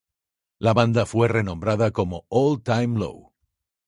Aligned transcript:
La 0.57 0.73
banda 0.73 1.05
fue 1.05 1.27
renombrada 1.27 1.91
como 1.91 2.25
All 2.29 2.63
Time 2.63 2.97
Low. 2.97 3.33